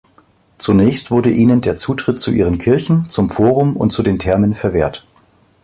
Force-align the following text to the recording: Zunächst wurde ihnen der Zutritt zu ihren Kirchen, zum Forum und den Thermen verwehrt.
Zunächst 0.57 1.11
wurde 1.11 1.29
ihnen 1.29 1.61
der 1.61 1.77
Zutritt 1.77 2.19
zu 2.19 2.31
ihren 2.31 2.57
Kirchen, 2.57 3.07
zum 3.07 3.29
Forum 3.29 3.77
und 3.77 3.95
den 4.07 4.17
Thermen 4.17 4.55
verwehrt. 4.55 5.05